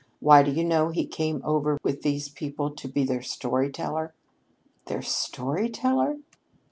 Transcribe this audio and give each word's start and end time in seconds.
Why, 0.19 0.41
do 0.41 0.49
you 0.49 0.63
know, 0.63 0.89
he 0.89 1.05
came 1.05 1.41
over 1.45 1.77
with 1.83 2.01
these 2.01 2.27
people 2.27 2.71
to 2.71 2.87
be 2.87 3.03
their 3.03 3.21
story 3.21 3.71
teller!" 3.71 4.15
"Their 4.87 5.03
story 5.03 5.69
teller?" 5.69 6.17